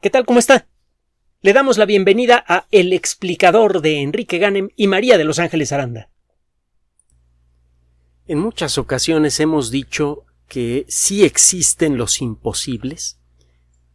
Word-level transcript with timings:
¿Qué 0.00 0.10
tal? 0.10 0.26
¿Cómo 0.26 0.38
está? 0.38 0.68
Le 1.40 1.54
damos 1.54 1.78
la 1.78 1.86
bienvenida 1.86 2.44
a 2.46 2.66
El 2.70 2.92
explicador 2.92 3.80
de 3.80 4.02
Enrique 4.02 4.36
Ganem 4.38 4.68
y 4.76 4.88
María 4.88 5.16
de 5.16 5.24
Los 5.24 5.38
Ángeles 5.38 5.72
Aranda. 5.72 6.10
En 8.26 8.38
muchas 8.38 8.76
ocasiones 8.76 9.40
hemos 9.40 9.70
dicho 9.70 10.26
que 10.48 10.84
sí 10.88 11.24
existen 11.24 11.96
los 11.96 12.20
imposibles, 12.20 13.18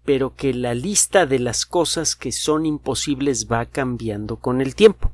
pero 0.04 0.36
que 0.36 0.56
la 0.56 0.74
lista 0.74 1.28
de 1.28 1.38
las 1.38 1.68
cosas 1.68 2.15
que 2.15 2.31
son 2.31 2.65
imposibles 2.65 3.47
va 3.49 3.68
cambiando 3.68 4.40
con 4.40 4.60
el 4.60 4.74
tiempo. 4.74 5.13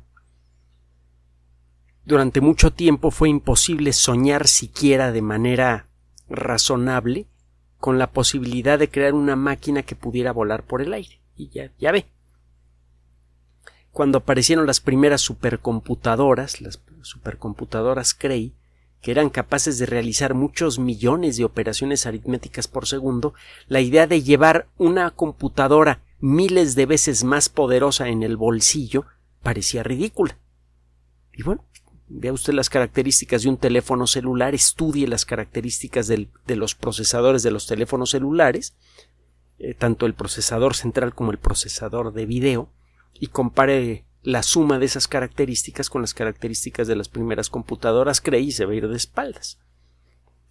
Durante 2.06 2.40
mucho 2.40 2.72
tiempo 2.72 3.10
fue 3.10 3.28
imposible 3.28 3.92
soñar 3.92 4.48
siquiera 4.48 5.12
de 5.12 5.20
manera 5.20 5.90
razonable 6.30 7.26
con 7.78 7.98
la 7.98 8.10
posibilidad 8.10 8.78
de 8.78 8.90
crear 8.90 9.14
una 9.14 9.36
máquina 9.36 9.82
que 9.82 9.94
pudiera 9.94 10.32
volar 10.32 10.64
por 10.64 10.82
el 10.82 10.92
aire. 10.92 11.20
Y 11.36 11.48
ya, 11.48 11.70
ya 11.78 11.92
ve. 11.92 12.06
Cuando 13.92 14.18
aparecieron 14.18 14.66
las 14.66 14.80
primeras 14.80 15.20
supercomputadoras, 15.20 16.60
las 16.60 16.80
supercomputadoras 17.02 18.14
Cray, 18.14 18.52
que 19.00 19.10
eran 19.12 19.30
capaces 19.30 19.78
de 19.78 19.86
realizar 19.86 20.34
muchos 20.34 20.78
millones 20.78 21.36
de 21.36 21.44
operaciones 21.44 22.06
aritméticas 22.06 22.66
por 22.66 22.86
segundo, 22.86 23.34
la 23.68 23.80
idea 23.80 24.06
de 24.06 24.22
llevar 24.22 24.66
una 24.76 25.10
computadora 25.12 26.00
miles 26.20 26.74
de 26.74 26.86
veces 26.86 27.22
más 27.22 27.48
poderosa 27.48 28.08
en 28.08 28.22
el 28.24 28.36
bolsillo 28.36 29.06
parecía 29.42 29.84
ridícula. 29.84 30.36
Y 31.32 31.44
bueno, 31.44 31.64
Vea 32.10 32.32
usted 32.32 32.54
las 32.54 32.70
características 32.70 33.42
de 33.42 33.50
un 33.50 33.58
teléfono 33.58 34.06
celular, 34.06 34.54
estudie 34.54 35.06
las 35.06 35.26
características 35.26 36.06
de 36.06 36.56
los 36.56 36.74
procesadores 36.74 37.42
de 37.42 37.50
los 37.50 37.66
teléfonos 37.66 38.10
celulares, 38.10 38.74
eh, 39.58 39.74
tanto 39.74 40.06
el 40.06 40.14
procesador 40.14 40.74
central 40.74 41.14
como 41.14 41.32
el 41.32 41.38
procesador 41.38 42.12
de 42.14 42.24
video, 42.24 42.70
y 43.12 43.26
compare 43.26 44.06
la 44.22 44.42
suma 44.42 44.78
de 44.78 44.86
esas 44.86 45.06
características 45.06 45.90
con 45.90 46.00
las 46.00 46.14
características 46.14 46.88
de 46.88 46.96
las 46.96 47.08
primeras 47.08 47.50
computadoras 47.50 48.20
Cray 48.20 48.48
y 48.48 48.52
se 48.52 48.64
va 48.64 48.72
a 48.72 48.76
ir 48.76 48.88
de 48.88 48.96
espaldas. 48.96 49.58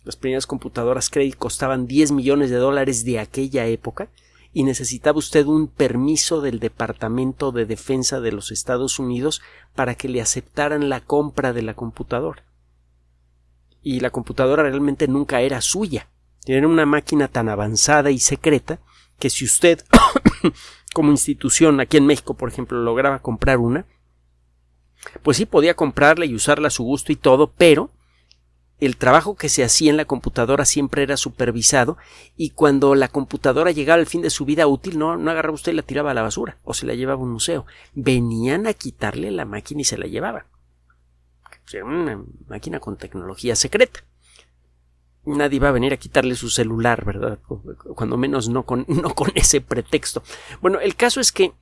Las 0.03 0.16
primeras 0.16 0.47
computadoras 0.47 1.09
Cray 1.09 1.33
costaban 1.33 1.88
10 1.88 2.11
millones 2.11 2.49
de 2.49 2.58
dólares 2.58 3.03
de 3.03 3.19
aquella 3.19 3.66
época 3.66 4.09
y 4.58 4.63
necesitaba 4.63 5.19
usted 5.19 5.45
un 5.45 5.67
permiso 5.67 6.41
del 6.41 6.58
Departamento 6.58 7.52
de 7.52 7.67
Defensa 7.67 8.22
de 8.22 8.31
los 8.31 8.50
Estados 8.50 8.97
Unidos 8.97 9.44
para 9.75 9.94
que 9.94 10.09
le 10.09 10.19
aceptaran 10.19 10.89
la 10.89 10.99
compra 10.99 11.53
de 11.53 11.61
la 11.61 11.75
computadora. 11.75 12.44
Y 13.83 13.99
la 13.99 14.09
computadora 14.09 14.64
realmente 14.64 15.08
nunca 15.08 15.41
era 15.41 15.61
suya. 15.61 16.08
Era 16.47 16.67
una 16.67 16.88
máquina 16.88 17.27
tan 17.27 17.49
avanzada 17.49 18.09
y 18.09 18.17
secreta 18.17 18.80
que 19.19 19.30
si 19.30 19.45
usted, 19.45 19.86
como 20.95 21.11
institución 21.11 21.80
aquí 21.80 21.97
en 21.97 22.08
México, 22.08 22.33
por 22.33 22.49
ejemplo, 22.49 22.81
lograba 22.81 23.21
comprar 23.21 23.59
una, 23.59 23.86
pues 25.21 25.38
sí 25.38 25.45
podía 25.45 25.75
comprarla 25.75 26.25
y 26.25 26.33
usarla 26.33 26.69
a 26.69 26.71
su 26.71 26.83
gusto 26.83 27.11
y 27.11 27.16
todo, 27.16 27.53
pero 27.55 27.92
el 28.80 28.97
trabajo 28.97 29.36
que 29.36 29.50
se 29.50 29.64
hacía 29.64 29.89
en 29.89 29.97
la 29.97 30.06
computadora 30.06 30.66
siempre 30.66 31.02
era 31.03 31.17
supervisado 31.17 31.97
y 32.36 32.52
cuando 32.52 32.94
la 32.94 33.08
computadora 33.08 33.72
llegaba 33.72 34.00
al 34.00 34.06
fin 34.06 34.22
de 34.22 34.30
su 34.30 34.45
vida 34.45 34.67
útil 34.67 35.00
no, 35.00 35.17
no 35.17 35.31
agarraba 35.31 35.56
usted 35.56 35.72
y 35.72 35.75
la 35.75 35.81
tiraba 35.81 36.11
a 36.11 36.14
la 36.14 36.22
basura 36.22 36.59
o 36.64 36.73
se 36.73 36.86
la 36.86 36.94
llevaba 36.94 37.20
a 37.20 37.23
un 37.23 37.31
museo. 37.31 37.66
Venían 37.94 38.67
a 38.67 38.73
quitarle 38.73 39.31
la 39.31 39.45
máquina 39.45 39.81
y 39.81 39.86
se 39.86 39.98
la 39.98 40.05
llevaban. 40.05 40.45
Una 41.83 42.23
máquina 42.48 42.80
con 42.80 42.98
tecnología 42.98 43.55
secreta. 43.55 44.02
Nadie 45.25 45.59
va 45.59 45.70
a 45.70 45.73
venir 45.73 45.92
a 45.92 45.98
quitarle 45.98 46.36
su 46.36 46.50
celular, 46.50 47.03
¿verdad? 47.03 47.39
Cuando 47.95 48.16
menos 48.16 48.48
no 48.48 48.64
con, 48.64 48.86
no 48.88 49.14
con 49.14 49.31
ese 49.36 49.59
pretexto. 49.59 50.23
Bueno, 50.61 50.80
el 50.80 50.95
caso 50.95 51.20
es 51.20 51.31
que 51.31 51.53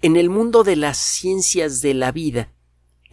en 0.00 0.16
el 0.16 0.30
mundo 0.30 0.64
de 0.64 0.76
las 0.76 0.96
ciencias 0.96 1.82
de 1.82 1.94
la 1.94 2.12
vida, 2.12 2.53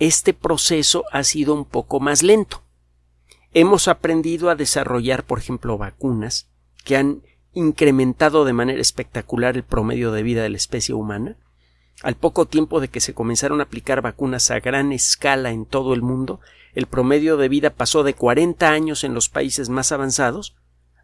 este 0.01 0.33
proceso 0.33 1.05
ha 1.11 1.23
sido 1.23 1.53
un 1.53 1.63
poco 1.63 1.99
más 1.99 2.23
lento. 2.23 2.63
Hemos 3.53 3.87
aprendido 3.87 4.49
a 4.49 4.55
desarrollar, 4.55 5.23
por 5.23 5.37
ejemplo, 5.37 5.77
vacunas 5.77 6.49
que 6.83 6.97
han 6.97 7.21
incrementado 7.53 8.43
de 8.43 8.51
manera 8.51 8.81
espectacular 8.81 9.57
el 9.57 9.63
promedio 9.63 10.11
de 10.11 10.23
vida 10.23 10.41
de 10.41 10.49
la 10.49 10.57
especie 10.57 10.95
humana. 10.95 11.37
Al 12.01 12.15
poco 12.15 12.47
tiempo 12.47 12.79
de 12.79 12.87
que 12.87 12.99
se 12.99 13.13
comenzaron 13.13 13.59
a 13.59 13.65
aplicar 13.65 14.01
vacunas 14.01 14.49
a 14.49 14.59
gran 14.59 14.91
escala 14.91 15.51
en 15.51 15.67
todo 15.67 15.93
el 15.93 16.01
mundo, 16.01 16.39
el 16.73 16.87
promedio 16.87 17.37
de 17.37 17.47
vida 17.47 17.69
pasó 17.69 18.01
de 18.01 18.15
40 18.15 18.71
años 18.71 19.03
en 19.03 19.13
los 19.13 19.29
países 19.29 19.69
más 19.69 19.91
avanzados 19.91 20.55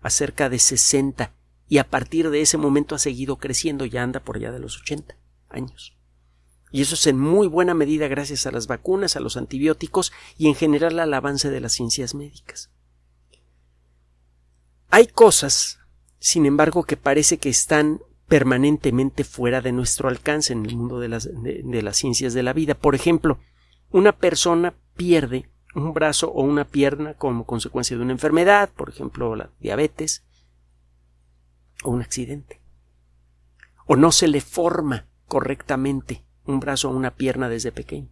a 0.01 0.09
cerca 0.09 0.49
de 0.49 0.57
60 0.57 1.33
y 1.67 1.77
a 1.77 1.83
partir 1.83 2.31
de 2.31 2.41
ese 2.41 2.57
momento 2.57 2.95
ha 2.95 2.99
seguido 2.99 3.35
creciendo, 3.35 3.85
ya 3.85 4.01
anda 4.01 4.21
por 4.21 4.37
allá 4.37 4.51
de 4.51 4.59
los 4.59 4.79
80 4.81 5.15
años. 5.49 5.96
Y 6.71 6.81
eso 6.81 6.95
es 6.95 7.07
en 7.07 7.17
muy 7.17 7.47
buena 7.47 7.73
medida 7.73 8.07
gracias 8.07 8.45
a 8.45 8.51
las 8.51 8.67
vacunas, 8.67 9.15
a 9.15 9.19
los 9.19 9.37
antibióticos 9.37 10.11
y 10.37 10.47
en 10.47 10.55
general 10.55 10.99
al 10.99 11.13
avance 11.13 11.49
de 11.49 11.61
las 11.61 11.73
ciencias 11.73 12.13
médicas. 12.13 12.71
Hay 14.89 15.07
cosas, 15.07 15.79
sin 16.19 16.45
embargo, 16.45 16.83
que 16.83 16.97
parece 16.97 17.37
que 17.37 17.49
están 17.49 18.01
permanentemente 18.27 19.23
fuera 19.23 19.61
de 19.61 19.71
nuestro 19.71 20.09
alcance 20.09 20.53
en 20.53 20.65
el 20.65 20.75
mundo 20.75 20.99
de 20.99 21.07
las, 21.07 21.29
de, 21.41 21.81
las 21.81 21.97
ciencias 21.97 22.33
de 22.33 22.43
la 22.43 22.53
vida. 22.53 22.75
Por 22.75 22.95
ejemplo, 22.95 23.39
una 23.91 24.11
persona 24.11 24.73
pierde 24.95 25.49
un 25.75 25.93
brazo 25.93 26.31
o 26.31 26.43
una 26.43 26.65
pierna 26.65 27.13
como 27.13 27.45
consecuencia 27.45 27.95
de 27.95 28.03
una 28.03 28.11
enfermedad, 28.11 28.69
por 28.75 28.89
ejemplo, 28.89 29.35
la 29.35 29.51
diabetes, 29.59 30.25
o 31.83 31.91
un 31.91 32.01
accidente. 32.01 32.61
O 33.85 33.95
no 33.95 34.11
se 34.11 34.27
le 34.27 34.41
forma 34.41 35.07
correctamente 35.27 36.26
un 36.47 36.59
brazo 36.59 36.89
o 36.89 36.93
una 36.93 37.15
pierna 37.15 37.49
desde 37.49 37.71
pequeño. 37.71 38.09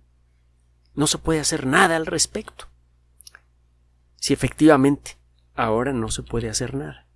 No 0.93 1.07
se 1.07 1.17
puede 1.17 1.39
hacer 1.39 1.65
nada 1.65 1.95
al 1.95 2.05
respecto. 2.05 2.67
Si 4.17 4.33
efectivamente 4.33 5.17
ahora 5.53 5.93
no 5.93 6.09
se 6.09 6.23
puede 6.23 6.49
hacer 6.49 6.73
nada. 6.73 7.07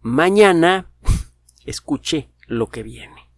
Mañana 0.00 0.90
escuche 1.64 2.30
lo 2.46 2.68
que 2.68 2.82
viene. 2.82 3.30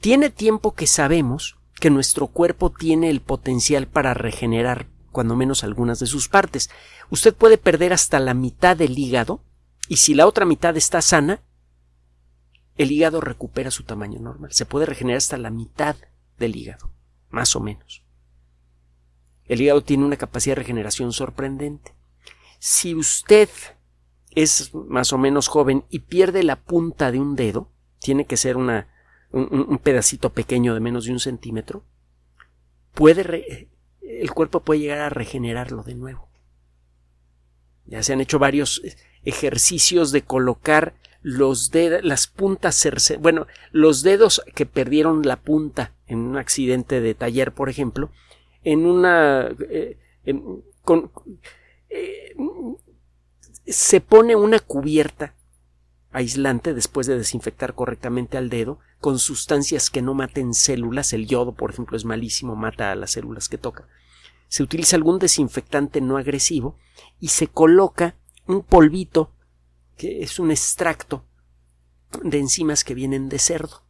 Tiene 0.00 0.30
tiempo 0.30 0.74
que 0.74 0.86
sabemos 0.86 1.56
que 1.80 1.90
nuestro 1.90 2.26
cuerpo 2.26 2.70
tiene 2.70 3.08
el 3.10 3.20
potencial 3.20 3.86
para 3.86 4.14
regenerar 4.14 4.86
cuando 5.10 5.36
menos 5.36 5.62
algunas 5.62 5.98
de 6.00 6.06
sus 6.06 6.28
partes. 6.28 6.70
Usted 7.10 7.34
puede 7.34 7.58
perder 7.58 7.92
hasta 7.92 8.18
la 8.18 8.34
mitad 8.34 8.76
del 8.76 8.98
hígado 8.98 9.44
y 9.88 9.98
si 9.98 10.14
la 10.14 10.26
otra 10.26 10.44
mitad 10.44 10.76
está 10.76 11.02
sana, 11.02 11.42
el 12.76 12.90
hígado 12.90 13.20
recupera 13.20 13.70
su 13.70 13.84
tamaño 13.84 14.20
normal. 14.20 14.52
Se 14.52 14.66
puede 14.66 14.86
regenerar 14.86 15.18
hasta 15.18 15.36
la 15.38 15.50
mitad 15.50 15.96
del 16.38 16.56
hígado, 16.56 16.90
más 17.30 17.54
o 17.56 17.60
menos. 17.60 18.02
El 19.44 19.60
hígado 19.60 19.82
tiene 19.82 20.04
una 20.04 20.16
capacidad 20.16 20.56
de 20.56 20.60
regeneración 20.60 21.12
sorprendente. 21.12 21.94
Si 22.58 22.94
usted 22.94 23.48
es 24.30 24.74
más 24.74 25.12
o 25.12 25.18
menos 25.18 25.48
joven 25.48 25.84
y 25.90 26.00
pierde 26.00 26.42
la 26.42 26.56
punta 26.56 27.12
de 27.12 27.20
un 27.20 27.36
dedo, 27.36 27.70
tiene 27.98 28.24
que 28.24 28.36
ser 28.36 28.56
una, 28.56 28.88
un, 29.30 29.78
pedacito 29.78 30.30
pequeño 30.30 30.74
de 30.74 30.80
menos 30.80 31.04
de 31.04 31.12
un 31.12 31.20
centímetro, 31.20 31.84
puede 32.94 33.68
el 34.00 34.30
cuerpo 34.32 34.60
puede 34.60 34.80
llegar 34.80 35.00
a 35.00 35.08
regenerarlo 35.08 35.82
de 35.82 35.94
nuevo. 35.94 36.28
Ya 37.86 38.02
se 38.02 38.12
han 38.12 38.20
hecho 38.20 38.38
varios 38.38 38.82
ejercicios 39.24 40.12
de 40.12 40.22
colocar 40.22 40.94
los 41.22 41.70
dedos, 41.70 42.04
las 42.04 42.26
puntas, 42.26 42.86
bueno, 43.20 43.46
los 43.70 44.02
dedos 44.02 44.42
que 44.54 44.66
perdieron 44.66 45.22
la 45.22 45.36
punta 45.36 45.92
en 46.06 46.18
un 46.18 46.36
accidente 46.36 47.00
de 47.00 47.14
taller, 47.14 47.52
por 47.52 47.68
ejemplo, 47.68 48.10
en 48.64 48.86
una, 48.86 49.48
eh, 49.70 49.96
con, 50.82 51.10
eh, 51.88 52.34
se 53.66 54.00
pone 54.00 54.36
una 54.36 54.58
cubierta 54.58 55.34
aislante 56.12 56.74
después 56.74 57.06
de 57.06 57.16
desinfectar 57.16 57.74
correctamente 57.74 58.36
al 58.36 58.50
dedo 58.50 58.78
con 59.00 59.18
sustancias 59.18 59.90
que 59.90 60.02
no 60.02 60.14
maten 60.14 60.54
células. 60.54 61.12
El 61.12 61.26
yodo, 61.26 61.52
por 61.52 61.70
ejemplo, 61.70 61.96
es 61.96 62.04
malísimo, 62.04 62.54
mata 62.54 62.92
a 62.92 62.94
las 62.94 63.12
células 63.12 63.48
que 63.48 63.58
toca. 63.58 63.88
Se 64.48 64.62
utiliza 64.62 64.96
algún 64.96 65.18
desinfectante 65.18 66.00
no 66.00 66.18
agresivo 66.18 66.76
y 67.18 67.28
se 67.28 67.46
coloca 67.46 68.16
un 68.46 68.62
polvito 68.62 69.32
que 69.96 70.22
es 70.22 70.38
un 70.38 70.50
extracto 70.50 71.24
de 72.22 72.38
enzimas 72.38 72.84
que 72.84 72.94
vienen 72.94 73.28
de 73.28 73.38
cerdo. 73.38 73.84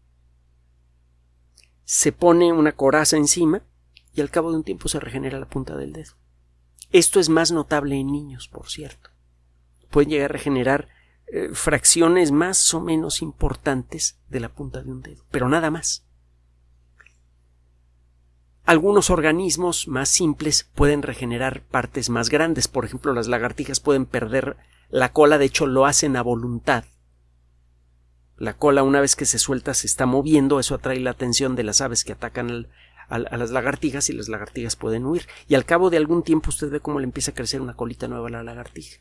Se 1.84 2.12
pone 2.12 2.52
una 2.52 2.72
coraza 2.72 3.16
encima 3.16 3.62
y 4.14 4.20
al 4.20 4.30
cabo 4.30 4.50
de 4.50 4.58
un 4.58 4.64
tiempo 4.64 4.88
se 4.88 5.00
regenera 5.00 5.40
la 5.40 5.48
punta 5.48 5.76
del 5.76 5.92
dedo. 5.92 6.12
Esto 6.90 7.20
es 7.20 7.28
más 7.28 7.52
notable 7.52 7.96
en 7.98 8.12
niños, 8.12 8.48
por 8.48 8.68
cierto. 8.68 9.10
Pueden 9.90 10.10
llegar 10.10 10.30
a 10.30 10.34
regenerar 10.34 10.88
eh, 11.26 11.50
fracciones 11.54 12.30
más 12.30 12.74
o 12.74 12.80
menos 12.80 13.22
importantes 13.22 14.18
de 14.28 14.40
la 14.40 14.50
punta 14.50 14.82
de 14.82 14.90
un 14.90 15.00
dedo, 15.00 15.24
pero 15.30 15.48
nada 15.48 15.70
más. 15.70 16.04
Algunos 18.64 19.10
organismos 19.10 19.88
más 19.88 20.08
simples 20.08 20.68
pueden 20.74 21.02
regenerar 21.02 21.62
partes 21.62 22.10
más 22.10 22.28
grandes, 22.28 22.68
por 22.68 22.84
ejemplo 22.84 23.12
las 23.12 23.26
lagartijas 23.26 23.80
pueden 23.80 24.06
perder 24.06 24.56
la 24.92 25.10
cola, 25.10 25.38
de 25.38 25.46
hecho, 25.46 25.66
lo 25.66 25.86
hacen 25.86 26.16
a 26.16 26.22
voluntad 26.22 26.84
La 28.36 28.58
cola, 28.58 28.82
una 28.82 29.00
vez 29.00 29.16
que 29.16 29.24
se 29.24 29.38
suelta, 29.38 29.72
se 29.72 29.86
está 29.86 30.04
moviendo, 30.04 30.60
eso 30.60 30.74
atrae 30.74 31.00
la 31.00 31.12
atención 31.12 31.56
de 31.56 31.62
las 31.62 31.80
aves 31.80 32.04
que 32.04 32.12
atacan 32.12 32.68
a, 33.08 33.18
las 33.18 33.50
lagartijas 33.50 34.10
y 34.10 34.12
las 34.12 34.28
lagartijas 34.28 34.76
pueden 34.76 35.06
huir. 35.06 35.26
Y 35.48 35.54
al 35.54 35.64
cabo 35.64 35.88
de 35.88 35.96
algún 35.96 36.22
tiempo 36.22 36.50
usted 36.50 36.70
ve 36.70 36.80
cómo 36.80 37.00
le 37.00 37.04
empieza 37.04 37.30
a 37.30 37.34
crecer 37.34 37.62
una 37.62 37.74
colita 37.74 38.06
nueva 38.06 38.28
a 38.28 38.32
la 38.32 38.42
lagartija. 38.42 39.00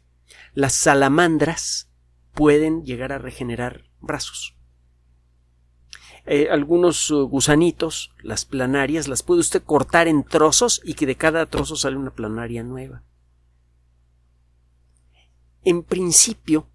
Las 0.53 0.73
salamandras 0.73 1.91
pueden 2.33 2.85
llegar 2.85 3.11
a 3.11 3.17
regenerar 3.17 3.89
brazos. 3.99 4.55
Eh, 6.25 6.47
algunos 6.49 7.11
uh, 7.11 7.27
gusanitos, 7.27 8.13
las 8.23 8.45
planarias, 8.45 9.09
las 9.09 9.23
puede 9.23 9.41
usted 9.41 9.61
cortar 9.61 10.07
en 10.07 10.23
trozos 10.23 10.81
y 10.85 10.93
que 10.93 11.05
de 11.05 11.15
cada 11.15 11.47
trozo 11.47 11.75
sale 11.75 11.97
una 11.97 12.11
planaria 12.11 12.63
nueva. 12.63 13.03
En 15.63 15.83
principio, 15.83 16.67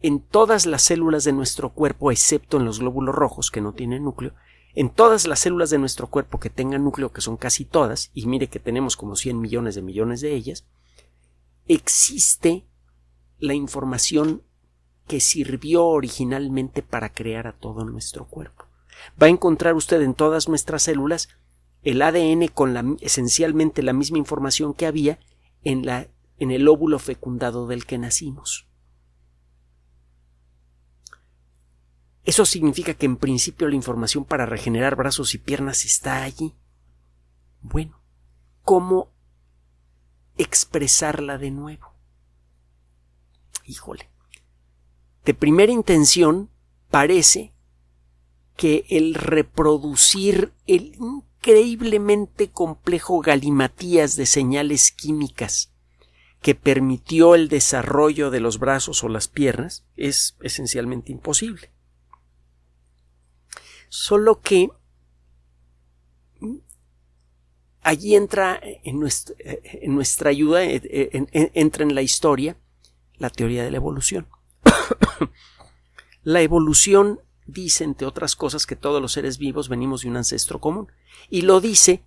en 0.00 0.20
todas 0.20 0.66
las 0.66 0.82
células 0.82 1.24
de 1.24 1.32
nuestro 1.32 1.70
cuerpo, 1.70 2.10
excepto 2.10 2.56
en 2.56 2.64
los 2.64 2.80
glóbulos 2.80 3.14
rojos 3.14 3.50
que 3.50 3.60
no 3.60 3.72
tienen 3.72 4.04
núcleo, 4.04 4.34
en 4.74 4.90
todas 4.90 5.26
las 5.26 5.40
células 5.40 5.70
de 5.70 5.78
nuestro 5.78 6.08
cuerpo 6.08 6.38
que 6.38 6.50
tengan 6.50 6.84
núcleo, 6.84 7.12
que 7.12 7.20
son 7.20 7.36
casi 7.36 7.64
todas, 7.64 8.10
y 8.14 8.26
mire 8.26 8.48
que 8.48 8.60
tenemos 8.60 8.96
como 8.96 9.16
100 9.16 9.40
millones 9.40 9.74
de 9.74 9.82
millones 9.82 10.20
de 10.20 10.34
ellas, 10.34 10.66
existe 11.66 12.64
la 13.38 13.54
información 13.54 14.42
que 15.06 15.20
sirvió 15.20 15.86
originalmente 15.86 16.82
para 16.82 17.12
crear 17.12 17.46
a 17.46 17.52
todo 17.52 17.84
nuestro 17.84 18.26
cuerpo. 18.26 18.66
Va 19.20 19.26
a 19.26 19.30
encontrar 19.30 19.74
usted 19.74 20.02
en 20.02 20.14
todas 20.14 20.48
nuestras 20.48 20.82
células 20.82 21.28
el 21.82 22.02
ADN 22.02 22.48
con 22.48 22.98
esencialmente 23.00 23.82
la 23.82 23.92
misma 23.92 24.18
información 24.18 24.74
que 24.74 24.86
había 24.86 25.18
en, 25.62 25.86
la, 25.86 26.08
en 26.38 26.50
el 26.50 26.68
óvulo 26.68 26.98
fecundado 26.98 27.66
del 27.66 27.84
que 27.86 27.98
nacimos. 27.98 28.68
Eso 32.24 32.44
significa 32.44 32.94
que 32.94 33.06
en 33.06 33.16
principio 33.16 33.68
la 33.68 33.74
información 33.74 34.24
para 34.24 34.46
regenerar 34.46 34.96
brazos 34.96 35.34
y 35.34 35.38
piernas 35.38 35.84
está 35.84 36.22
allí. 36.22 36.54
Bueno, 37.62 38.00
¿cómo 38.62 39.10
expresarla 40.36 41.38
de 41.38 41.50
nuevo? 41.50 41.94
Híjole. 43.64 44.10
De 45.24 45.34
primera 45.34 45.72
intención 45.72 46.50
parece 46.90 47.54
que 48.56 48.84
el 48.90 49.14
reproducir 49.14 50.52
el 50.66 50.96
increíblemente 50.96 52.50
complejo 52.50 53.20
galimatías 53.20 54.16
de 54.16 54.26
señales 54.26 54.92
químicas 54.92 55.72
que 56.40 56.54
permitió 56.54 57.34
el 57.34 57.48
desarrollo 57.48 58.30
de 58.30 58.40
los 58.40 58.58
brazos 58.58 59.02
o 59.02 59.08
las 59.08 59.28
piernas 59.28 59.84
es 59.96 60.36
esencialmente 60.40 61.12
imposible. 61.12 61.70
Solo 63.88 64.40
que 64.40 64.70
allí 67.82 68.14
entra 68.14 68.60
en 68.62 69.00
nuestra, 69.00 70.30
ayuda, 70.30 70.62
entra 70.62 71.82
en 71.84 71.94
la 71.94 72.02
historia 72.02 72.56
la 73.16 73.30
teoría 73.30 73.64
de 73.64 73.70
la 73.70 73.78
evolución. 73.78 74.28
la 76.22 76.42
evolución 76.42 77.20
dice, 77.46 77.84
entre 77.84 78.06
otras 78.06 78.36
cosas, 78.36 78.66
que 78.66 78.76
todos 78.76 79.02
los 79.02 79.12
seres 79.12 79.38
vivos 79.38 79.68
venimos 79.68 80.02
de 80.02 80.08
un 80.08 80.16
ancestro 80.18 80.60
común. 80.60 80.92
Y 81.30 81.42
lo 81.42 81.60
dice 81.60 82.04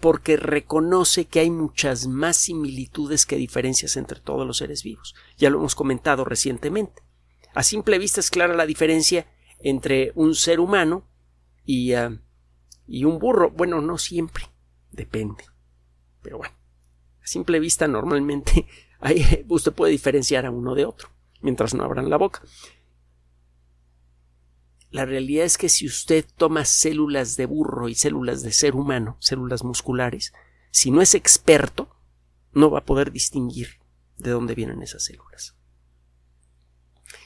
porque 0.00 0.36
reconoce 0.36 1.26
que 1.26 1.40
hay 1.40 1.50
muchas 1.50 2.06
más 2.06 2.36
similitudes 2.36 3.26
que 3.26 3.36
diferencias 3.36 3.96
entre 3.96 4.20
todos 4.20 4.46
los 4.46 4.56
seres 4.56 4.82
vivos. 4.82 5.14
Ya 5.36 5.50
lo 5.50 5.58
hemos 5.58 5.74
comentado 5.74 6.24
recientemente. 6.24 7.02
A 7.54 7.62
simple 7.62 7.98
vista 7.98 8.20
es 8.20 8.30
clara 8.30 8.54
la 8.54 8.66
diferencia 8.66 9.26
entre 9.60 10.12
un 10.14 10.34
ser 10.34 10.58
humano 10.58 11.04
y, 11.64 11.92
ah, 11.92 12.18
y 12.86 13.04
un 13.04 13.18
burro. 13.18 13.50
Bueno, 13.50 13.82
no 13.82 13.98
siempre, 13.98 14.44
depende. 14.90 15.44
Pero 16.22 16.38
bueno, 16.38 16.54
a 17.22 17.26
simple 17.26 17.60
vista 17.60 17.86
normalmente 17.86 18.66
usted 19.48 19.72
puede 19.72 19.92
diferenciar 19.92 20.46
a 20.46 20.50
uno 20.50 20.74
de 20.74 20.86
otro, 20.86 21.10
mientras 21.42 21.74
no 21.74 21.84
abran 21.84 22.08
la 22.08 22.16
boca. 22.16 22.42
La 24.90 25.06
realidad 25.06 25.44
es 25.44 25.56
que 25.56 25.68
si 25.68 25.86
usted 25.86 26.24
toma 26.36 26.64
células 26.64 27.36
de 27.36 27.46
burro 27.46 27.88
y 27.88 27.94
células 27.94 28.42
de 28.42 28.52
ser 28.52 28.74
humano, 28.74 29.16
células 29.20 29.62
musculares, 29.62 30.32
si 30.72 30.90
no 30.90 31.00
es 31.00 31.14
experto, 31.14 31.96
no 32.52 32.70
va 32.70 32.80
a 32.80 32.84
poder 32.84 33.12
distinguir 33.12 33.80
de 34.18 34.30
dónde 34.30 34.54
vienen 34.54 34.82
esas 34.82 35.04
células. 35.04 35.56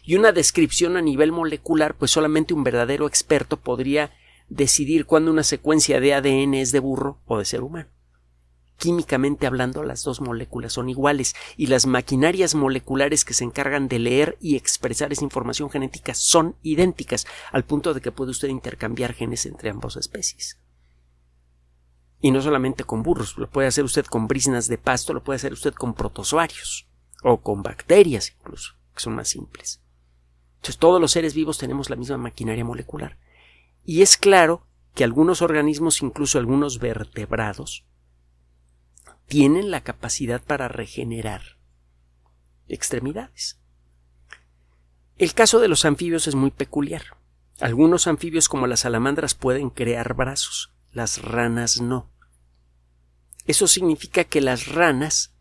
Y 0.03 0.17
una 0.17 0.33
descripción 0.33 0.99
a 0.99 1.03
nivel 1.03 1.33
molecular, 1.33 1.97
pues 1.97 2.11
solamente 2.11 2.53
un 2.53 2.65
verdadero 2.65 3.07
experto 3.07 3.59
podría 3.59 4.13
decidir 4.49 5.07
cuándo 5.07 5.31
una 5.31 5.43
secuencia 5.43 6.01
de 6.01 6.13
ADN 6.13 6.55
es 6.55 6.73
de 6.73 6.81
burro 6.81 7.23
o 7.25 7.39
de 7.39 7.47
ser 7.47 7.63
humano. 7.63 7.89
Químicamente 8.79 9.47
hablando, 9.47 9.83
las 9.83 10.03
dos 10.03 10.21
moléculas 10.21 10.73
son 10.73 10.89
iguales 10.89 11.35
y 11.57 11.67
las 11.67 11.87
maquinarias 11.87 12.55
moleculares 12.55 13.25
que 13.25 13.35
se 13.35 13.45
encargan 13.45 13.89
de 13.89 13.99
leer 13.99 14.37
y 14.41 14.57
expresar 14.57 15.13
esa 15.13 15.25
información 15.25 15.71
genética 15.71 16.15
son 16.15 16.57
idénticas, 16.63 17.27
al 17.53 17.65
punto 17.65 17.95
de 17.95 18.01
que 18.01 18.13
puede 18.13 18.33
usted 18.33 18.49
intercambiar 18.49 19.15
genes 19.15 19.47
entre 19.47 19.71
ambas 19.71 19.97
especies. 19.97 20.59
Y 22.21 22.31
no 22.31 22.41
solamente 22.41 22.85
con 22.85 23.03
burros, 23.03 23.37
lo 23.39 23.49
puede 23.49 23.69
hacer 23.69 23.85
usted 23.85 24.07
con 24.07 24.27
brisnas 24.27 24.67
de 24.67 24.79
pasto, 24.79 25.13
lo 25.13 25.23
puede 25.23 25.37
hacer 25.37 25.53
usted 25.53 25.75
con 25.75 25.95
protozoarios 25.95 26.89
o 27.23 27.41
con 27.41 27.63
bacterias 27.63 28.33
incluso, 28.39 28.75
que 28.95 29.01
son 29.01 29.15
más 29.15 29.29
simples. 29.29 29.83
Entonces 30.57 30.79
todos 30.79 31.01
los 31.01 31.13
seres 31.13 31.35
vivos 31.35 31.59
tenemos 31.59 31.91
la 31.91 31.97
misma 31.97 32.17
maquinaria 32.17 32.65
molecular. 32.65 33.19
Y 33.85 34.01
es 34.01 34.17
claro 34.17 34.67
que 34.95 35.05
algunos 35.05 35.43
organismos, 35.43 36.01
incluso 36.01 36.39
algunos 36.39 36.79
vertebrados, 36.79 37.85
tienen 39.27 39.71
la 39.71 39.83
capacidad 39.83 40.43
para 40.43 40.69
regenerar 40.69 41.59
extremidades. 42.69 43.59
El 45.17 45.33
caso 45.35 45.61
de 45.61 45.69
los 45.69 45.85
anfibios 45.85 46.27
es 46.27 46.35
muy 46.35 46.51
peculiar. 46.51 47.17
Algunos 47.61 48.07
anfibios 48.07 48.49
como 48.49 48.67
las 48.67 48.81
salamandras 48.81 49.35
pueden 49.35 49.71
crear 49.71 50.15
brazos, 50.15 50.73
las 50.93 51.23
ranas 51.23 51.81
no. 51.81 52.11
Eso 53.47 53.69
significa 53.69 54.25
que 54.25 54.41
las 54.41 54.69
ranas 54.69 55.35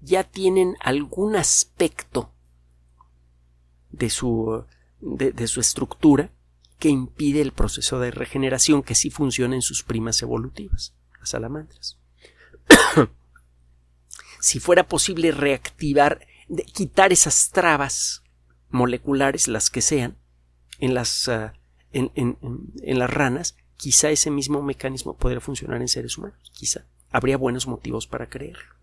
ya 0.00 0.24
tienen 0.24 0.76
algún 0.80 1.36
aspecto 1.36 2.32
de 3.90 4.10
su, 4.10 4.64
de, 5.00 5.46
su 5.46 5.60
estructura 5.60 6.32
que 6.78 6.88
impide 6.88 7.42
el 7.42 7.52
proceso 7.52 8.00
de 8.00 8.10
regeneración 8.10 8.82
que 8.82 8.94
sí 8.94 9.10
funciona 9.10 9.54
en 9.54 9.62
sus 9.62 9.82
primas 9.82 10.22
evolutivas, 10.22 10.94
las 11.18 11.30
salamandras. 11.30 11.98
si 14.40 14.58
fuera 14.58 14.88
posible 14.88 15.30
reactivar, 15.30 16.26
quitar 16.72 17.12
esas 17.12 17.50
trabas 17.50 18.22
moleculares, 18.70 19.48
las 19.48 19.70
que 19.70 19.82
sean, 19.82 20.16
en 20.78 20.94
las, 20.94 21.28
ah, 21.28 21.52
en, 21.92 22.10
en, 22.14 22.98
las 22.98 23.10
ranas, 23.10 23.56
quizá 23.76 24.10
ese 24.10 24.30
mismo 24.30 24.62
mecanismo 24.62 25.16
podría 25.16 25.40
funcionar 25.40 25.80
en 25.80 25.88
seres 25.88 26.16
humanos. 26.18 26.50
Quizá 26.54 26.86
habría 27.10 27.36
buenos 27.36 27.66
motivos 27.66 28.06
para 28.06 28.28
creerlo. 28.28 28.74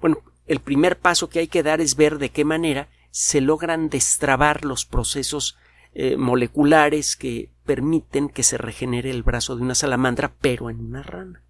Bueno, 0.00 0.18
el 0.46 0.60
primer 0.60 0.98
paso 0.98 1.28
que 1.28 1.40
hay 1.40 1.48
que 1.48 1.62
dar 1.62 1.80
es 1.80 1.96
ver 1.96 2.18
de 2.18 2.30
qué 2.30 2.44
manera 2.44 2.88
se 3.10 3.40
logran 3.40 3.90
destrabar 3.90 4.64
los 4.64 4.86
procesos 4.86 5.58
eh, 5.94 6.16
moleculares 6.16 7.16
que 7.16 7.52
permiten 7.64 8.28
que 8.28 8.42
se 8.42 8.56
regenere 8.56 9.10
el 9.10 9.22
brazo 9.22 9.56
de 9.56 9.62
una 9.62 9.74
salamandra, 9.74 10.34
pero 10.40 10.70
en 10.70 10.80
una 10.80 11.02
rana. 11.02 11.44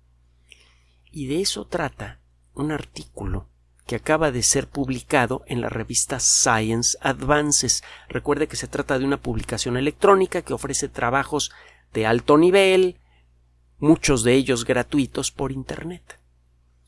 Y 1.11 1.27
de 1.27 1.41
eso 1.41 1.67
trata 1.67 2.21
un 2.55 2.73
artículo 2.73 3.52
que 3.87 3.97
acaba 3.97 4.31
de 4.31 4.43
ser 4.43 4.69
publicado 4.69 5.43
en 5.47 5.61
la 5.61 5.69
revista 5.69 6.21
Science 6.21 6.97
Advances. 7.01 7.83
Recuerde 8.09 8.47
que 8.47 8.57
se 8.57 8.69
trata 8.69 8.99
de 8.99 9.05
una 9.05 9.21
publicación 9.21 9.77
electrónica 9.77 10.43
que 10.43 10.55
ofrece 10.55 10.89
trabajos 10.89 11.51
de 11.93 12.07
alto 12.07 12.39
nivel, 12.39 12.97
muchos 13.79 14.23
de 14.23 14.35
ellos 14.35 14.65
gratuitos 14.65 15.31
por 15.31 15.53
Internet, 15.53 16.21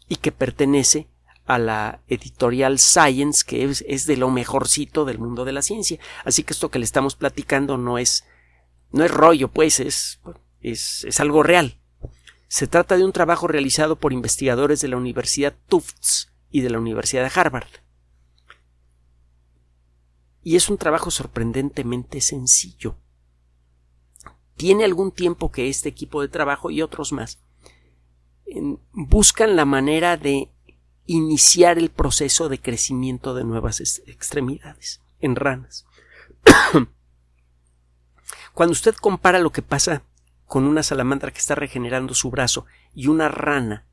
y 0.09 0.17
que 0.17 0.33
pertenece 0.33 1.09
a 1.47 1.59
la 1.59 2.01
editorial 2.09 2.79
Science, 2.79 3.45
que 3.47 3.65
es, 3.65 4.07
de 4.07 4.17
lo 4.17 4.31
mejorcito 4.31 5.05
del 5.05 5.19
mundo 5.19 5.45
de 5.45 5.53
la 5.53 5.63
ciencia. 5.63 5.99
Así 6.25 6.43
que 6.43 6.53
esto 6.53 6.71
que 6.71 6.79
le 6.79 6.85
estamos 6.85 7.17
platicando 7.17 7.77
no 7.77 7.99
es, 7.99 8.25
no 8.93 9.05
es 9.05 9.11
rollo, 9.11 9.49
pues 9.49 9.81
es, 9.81 10.21
es, 10.61 11.05
es 11.05 11.21
algo 11.21 11.43
real. 11.43 11.77
Se 12.49 12.67
trata 12.67 12.97
de 12.97 13.05
un 13.05 13.13
trabajo 13.13 13.49
realizado 13.49 13.97
por 13.97 14.13
investigadores 14.13 14.81
de 14.81 14.89
la 14.89 14.97
Universidad 14.97 15.55
Tufts 15.69 16.34
y 16.54 16.61
de 16.61 16.70
la 16.70 16.78
Universidad 16.78 17.25
de 17.25 17.40
Harvard. 17.40 17.66
Y 20.40 20.54
es 20.54 20.68
un 20.68 20.78
trabajo 20.78 21.11
sorprendentemente 21.11 22.20
sencillo. 22.20 22.94
Tiene 24.56 24.84
algún 24.84 25.11
tiempo 25.11 25.50
que 25.50 25.68
este 25.68 25.88
equipo 25.88 26.23
de 26.23 26.28
trabajo 26.28 26.70
y 26.70 26.80
otros 26.80 27.11
más 27.12 27.42
buscan 28.92 29.56
la 29.56 29.64
manera 29.64 30.16
de 30.16 30.52
iniciar 31.06 31.76
el 31.76 31.90
proceso 31.90 32.49
de 32.49 32.61
crecimiento 32.61 33.34
de 33.34 33.42
nuevas 33.42 33.80
extremidades 34.06 35.02
en 35.18 35.34
ranas. 35.34 35.87
Cuando 38.54 38.70
usted 38.70 38.94
compara 38.94 39.40
lo 39.40 39.50
que 39.50 39.62
pasa 39.62 40.04
con 40.46 40.68
una 40.68 40.84
salamandra 40.84 41.32
que 41.32 41.40
está 41.40 41.56
regenerando 41.56 42.14
su 42.14 42.30
brazo 42.30 42.64
y 42.94 43.08
una 43.08 43.28
rana 43.28 43.88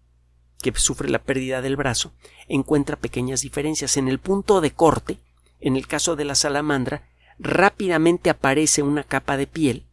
que 0.62 0.74
sufre 0.76 1.10
la 1.10 1.20
pérdida 1.24 1.62
del 1.62 1.76
brazo, 1.76 2.14
encuentra 2.48 2.96
pequeñas 2.96 3.42
diferencias. 3.42 3.98
En 3.98 4.08
el 4.08 4.20
punto 4.20 4.62
de 4.62 4.72
corte, 4.72 5.18
en 5.60 5.76
el 5.76 5.88
caso 5.88 6.16
de 6.16 6.26
la 6.26 6.36
salamandra, 6.36 7.10
rápidamente 7.40 8.30
aparece 8.30 8.84
una 8.84 9.04
capa 9.04 9.38
de 9.38 9.48
piel 9.48 9.86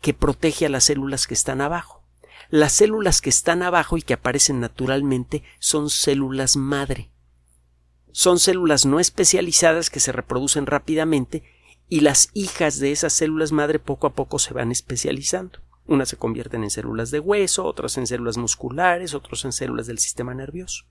que 0.00 0.14
protege 0.14 0.66
a 0.66 0.68
las 0.68 0.84
células 0.84 1.26
que 1.26 1.34
están 1.34 1.60
abajo. 1.60 2.02
Las 2.50 2.72
células 2.72 3.20
que 3.22 3.30
están 3.30 3.62
abajo 3.62 3.96
y 3.96 4.02
que 4.02 4.14
aparecen 4.14 4.60
naturalmente 4.60 5.42
son 5.58 5.88
células 5.88 6.56
madre. 6.56 7.10
Son 8.10 8.38
células 8.38 8.84
no 8.84 9.00
especializadas 9.00 9.88
que 9.88 10.00
se 10.00 10.12
reproducen 10.12 10.66
rápidamente 10.66 11.44
y 11.88 12.00
las 12.00 12.30
hijas 12.34 12.78
de 12.78 12.92
esas 12.92 13.12
células 13.12 13.52
madre 13.52 13.78
poco 13.78 14.06
a 14.06 14.12
poco 14.12 14.38
se 14.38 14.52
van 14.52 14.70
especializando. 14.70 15.60
Unas 15.86 16.08
se 16.08 16.16
convierten 16.16 16.62
en 16.62 16.70
células 16.70 17.10
de 17.10 17.20
hueso, 17.20 17.64
otras 17.64 17.98
en 17.98 18.06
células 18.06 18.36
musculares, 18.36 19.14
otras 19.14 19.44
en 19.44 19.52
células 19.52 19.86
del 19.86 19.98
sistema 19.98 20.32
nervioso. 20.34 20.84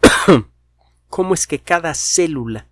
¿Cómo 1.08 1.34
es 1.34 1.46
que 1.46 1.58
cada 1.58 1.94
célula 1.94 2.68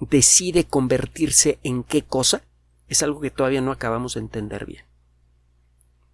decide 0.00 0.64
convertirse 0.64 1.58
en 1.62 1.84
qué 1.84 2.02
cosa? 2.02 2.42
Es 2.88 3.02
algo 3.02 3.20
que 3.20 3.30
todavía 3.30 3.60
no 3.60 3.72
acabamos 3.72 4.14
de 4.14 4.20
entender 4.20 4.64
bien. 4.66 4.84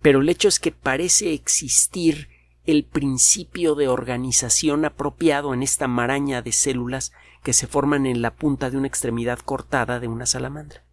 Pero 0.01 0.21
el 0.21 0.29
hecho 0.29 0.49
es 0.49 0.59
que 0.59 0.73
parece 0.73 1.33
existir 1.33 2.29
el 2.65 2.85
principio 2.85 3.75
de 3.75 3.89
organización 3.89 4.85
apropiado 4.85 5.55
en 5.55 5.63
esta 5.63 5.89
maraña 5.89 6.43
de 6.43 6.53
células 6.53 7.13
que 7.43 7.53
se 7.53 7.67
forman 7.67 8.07
en 8.07 8.23
la 8.23 8.33
punta 8.33 8.71
de 8.71 8.77
una 8.77 8.87
extremidad 8.87 9.39
cortada 9.41 10.01
de 10.01 10.09
una 10.09 10.27
salamandra. 10.27 10.85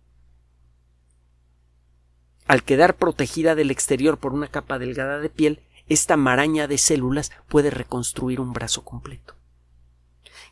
Al 2.48 2.64
quedar 2.64 2.96
protegida 2.96 3.54
del 3.54 3.70
exterior 3.70 4.18
por 4.18 4.34
una 4.34 4.48
capa 4.48 4.80
delgada 4.80 5.20
de 5.20 5.30
piel, 5.30 5.62
esta 5.88 6.18
maraña 6.18 6.68
de 6.68 6.78
células 6.78 7.32
puede 7.48 7.70
reconstruir 7.70 8.40
un 8.40 8.54
brazo 8.54 8.84
completo. 8.84 9.36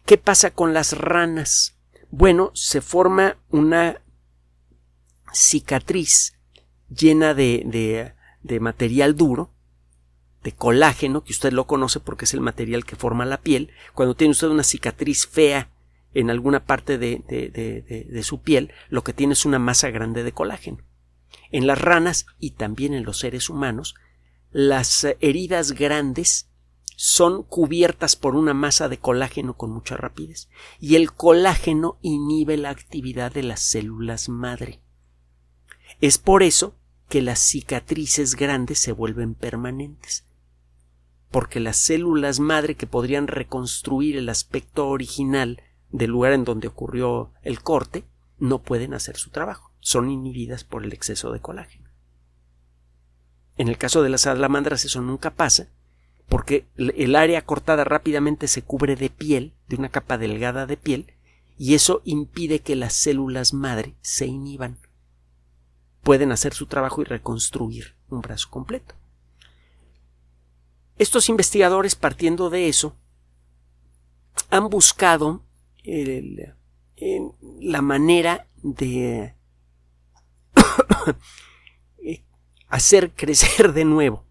¿Qué 0.05 0.17
pasa 0.17 0.51
con 0.51 0.73
las 0.73 0.97
ranas? 0.97 1.77
Bueno, 2.09 2.51
se 2.53 2.81
forma 2.81 3.37
una 3.49 4.01
cicatriz 5.33 6.37
llena 6.89 7.33
de, 7.33 7.63
de, 7.65 8.13
de 8.43 8.59
material 8.59 9.15
duro 9.15 9.53
de 10.43 10.53
colágeno, 10.53 11.23
que 11.23 11.33
usted 11.33 11.51
lo 11.51 11.67
conoce 11.67 11.99
porque 11.99 12.25
es 12.25 12.33
el 12.33 12.39
material 12.39 12.85
que 12.85 12.95
forma 12.95 13.25
la 13.25 13.41
piel, 13.41 13.71
cuando 13.93 14.15
tiene 14.15 14.31
usted 14.31 14.47
una 14.47 14.63
cicatriz 14.63 15.27
fea 15.27 15.69
en 16.13 16.29
alguna 16.29 16.65
parte 16.65 16.97
de, 16.97 17.23
de, 17.27 18.23
su 18.23 18.41
piel, 18.41 18.71
lo 18.89 19.03
que 19.03 19.13
tiene 19.13 19.33
es 19.33 19.45
una 19.45 19.59
masa 19.59 19.89
grande 19.89 20.23
de 20.23 20.31
colágeno. 20.31 20.79
En 21.51 21.67
las 21.67 21.79
ranas 21.79 22.25
y 22.39 22.51
también 22.51 22.93
en 22.93 23.03
los 23.03 23.19
seres 23.19 23.49
humanos, 23.49 23.95
las 24.51 25.05
heridas 25.19 25.73
grandes 25.73 26.49
son 26.95 27.43
cubiertas 27.43 28.15
por 28.15 28.35
una 28.35 28.53
masa 28.53 28.89
de 28.89 28.97
colágeno 28.97 29.55
con 29.55 29.69
mucha 29.71 29.97
rapidez 29.97 30.49
y 30.79 30.95
el 30.95 31.11
colágeno 31.13 31.99
inhibe 32.01 32.57
la 32.57 32.71
actividad 32.71 33.31
de 33.31 33.43
las 33.43 33.61
células 33.61 34.29
madre. 34.29 34.81
Es 36.01 36.17
por 36.17 36.41
eso 36.41 36.75
que 37.07 37.21
las 37.21 37.39
cicatrices 37.39 38.35
grandes 38.35 38.79
se 38.79 38.93
vuelven 38.93 39.35
permanentes 39.35 40.27
porque 41.31 41.59
las 41.59 41.77
células 41.77 42.39
madre 42.39 42.75
que 42.75 42.87
podrían 42.87 43.27
reconstruir 43.27 44.17
el 44.17 44.29
aspecto 44.29 44.87
original 44.87 45.61
del 45.91 46.11
lugar 46.11 46.33
en 46.33 46.43
donde 46.43 46.67
ocurrió 46.67 47.31
el 47.43 47.61
corte 47.61 48.03
no 48.39 48.61
pueden 48.61 48.93
hacer 48.93 49.17
su 49.17 49.29
trabajo, 49.29 49.71
son 49.79 50.09
inhibidas 50.09 50.63
por 50.63 50.83
el 50.83 50.93
exceso 50.93 51.31
de 51.31 51.39
colágeno. 51.39 51.89
En 53.57 53.67
el 53.67 53.77
caso 53.77 54.03
de 54.03 54.09
las 54.09 54.21
salamandras 54.21 54.85
eso 54.85 55.01
nunca 55.01 55.31
pasa, 55.31 55.69
porque 56.29 56.67
el 56.77 57.15
área 57.15 57.43
cortada 57.43 57.83
rápidamente 57.83 58.47
se 58.47 58.61
cubre 58.61 58.95
de 58.95 59.09
piel, 59.09 59.53
de 59.67 59.77
una 59.77 59.89
capa 59.89 60.17
delgada 60.17 60.65
de 60.65 60.77
piel, 60.77 61.13
y 61.57 61.73
eso 61.73 62.01
impide 62.05 62.59
que 62.59 62.75
las 62.75 62.93
células 62.93 63.53
madre 63.53 63.95
se 64.01 64.27
inhiban. 64.27 64.77
Pueden 66.03 66.31
hacer 66.31 66.53
su 66.53 66.67
trabajo 66.67 67.01
y 67.01 67.05
reconstruir 67.05 67.95
un 68.09 68.21
brazo 68.21 68.49
completo. 68.51 68.93
Estos 70.97 71.29
investigadores, 71.29 71.95
partiendo 71.95 72.49
de 72.49 72.67
eso, 72.67 72.95
han 74.49 74.69
buscado 74.69 75.43
la 77.59 77.81
manera 77.81 78.47
de 78.61 79.35
hacer 82.67 83.11
crecer 83.11 83.73
de 83.73 83.85
nuevo, 83.85 84.25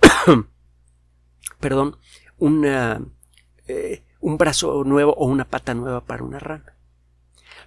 perdón, 1.60 1.96
eh, 3.68 4.02
un 4.20 4.38
brazo 4.38 4.82
nuevo 4.84 5.12
o 5.14 5.26
una 5.26 5.44
pata 5.44 5.74
nueva 5.74 6.04
para 6.04 6.24
una 6.24 6.38
rana. 6.38 6.76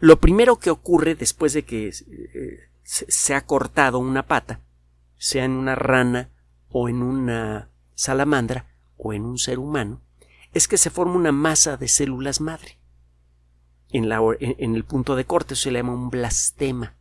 Lo 0.02 0.20
primero 0.20 0.58
que 0.58 0.70
ocurre 0.70 1.16
después 1.16 1.54
de 1.54 1.64
que 1.64 1.88
eh, 1.88 2.60
se 2.84 3.34
ha 3.34 3.46
cortado 3.46 4.00
una 4.00 4.28
pata, 4.28 4.60
sea 5.18 5.46
en 5.46 5.52
una 5.52 5.76
rana 5.76 6.30
o 6.70 6.90
en 6.90 7.02
una 7.02 7.70
salamandra 7.94 8.76
o 8.98 9.14
en 9.14 9.24
un 9.24 9.38
ser 9.38 9.60
humano 9.60 10.05
es 10.56 10.70
que 10.70 10.78
se 10.78 10.90
forma 10.90 11.16
una 11.16 11.34
masa 11.34 11.76
de 11.76 11.90
células 11.90 12.40
madre. 12.40 12.80
En, 13.90 14.08
la, 14.08 14.22
en, 14.40 14.74
el 14.74 14.86
punto 14.86 15.18
de 15.18 15.26
corte 15.26 15.54
se 15.54 15.70
le 15.70 15.80
llama 15.80 15.94
un 15.94 16.10
blastema. 16.10 16.96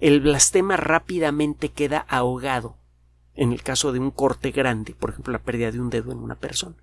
El 0.00 0.20
blastema 0.20 0.76
rápidamente 0.76 1.70
queda 1.70 2.00
ahogado 2.08 2.76
en 3.34 3.52
el 3.52 3.62
caso 3.62 3.92
de 3.92 4.00
un 4.00 4.10
corte 4.10 4.50
grande, 4.50 4.94
por 4.94 5.10
ejemplo 5.10 5.32
la 5.32 5.44
pérdida 5.44 5.70
de 5.70 5.80
un 5.80 5.90
dedo 5.90 6.10
en 6.10 6.18
una 6.18 6.34
persona. 6.34 6.74